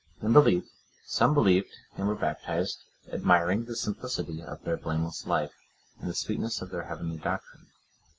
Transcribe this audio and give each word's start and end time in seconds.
In 0.23 0.33
brief, 0.33 0.67
some 1.05 1.35
believed 1.35 1.69
and 1.95 2.07
were 2.07 2.15
baptized, 2.15 2.79
admiring 3.13 3.65
the 3.65 3.75
simplicity 3.75 4.41
of 4.41 4.63
their 4.63 4.75
blameless 4.75 5.27
life, 5.27 5.53
and 5.99 6.09
the 6.09 6.15
sweetness 6.15 6.59
of 6.59 6.71
their 6.71 6.85
heavenly 6.85 7.17
doctrine. 7.17 7.67